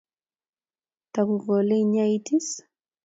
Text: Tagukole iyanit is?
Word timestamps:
Tagukole 1.13 1.75
iyanit 1.83 2.27
is? 2.37 2.47